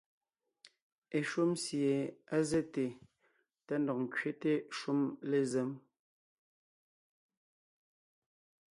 [1.17, 1.91] Eshúm sie
[2.35, 2.83] á zɛ́te
[3.65, 5.71] tá ńdɔg ńkẅéte shúm lézém.